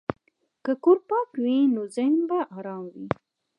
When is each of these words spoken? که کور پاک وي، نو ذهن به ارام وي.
که 0.63 0.73
کور 0.83 0.97
پاک 1.09 1.29
وي، 1.43 1.57
نو 1.73 1.81
ذهن 1.95 2.17
به 2.29 2.39
ارام 2.57 2.85
وي. 2.93 3.05